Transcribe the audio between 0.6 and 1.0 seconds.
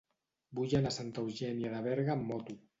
anar a